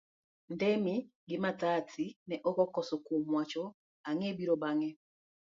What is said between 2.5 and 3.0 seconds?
okoso